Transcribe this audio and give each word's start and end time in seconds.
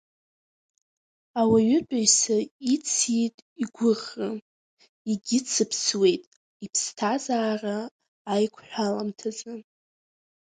Ауаҩытәыҩса 1.39 2.37
ициит 2.73 3.35
игәыӷра, 3.61 4.29
иагьицыԥсуеит 5.09 6.23
иԥсҭазаара 6.65 7.77
аиқәҳәаламҭазы… 8.33 9.53